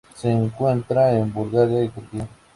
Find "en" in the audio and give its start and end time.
1.15-1.31